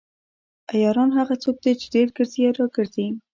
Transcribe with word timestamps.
عیاران 0.71 1.09
هغه 1.19 1.35
څوک 1.43 1.55
دي 1.63 1.71
چې 1.79 1.85
ډیر 1.95 2.07
ګرځي 2.17 2.41
راګرځي. 2.57 3.07